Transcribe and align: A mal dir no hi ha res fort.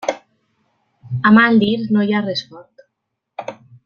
A 1.29 1.33
mal 1.37 1.59
dir 1.65 1.73
no 1.97 2.05
hi 2.07 2.13
ha 2.13 2.23
res 2.25 2.41
fort. 2.47 3.53